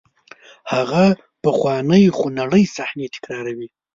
هغه 0.73 1.03
پخوانۍ 1.43 2.03
خونړۍ 2.17 2.63
صحنې 2.75 3.07
تکراروئ. 3.15 3.69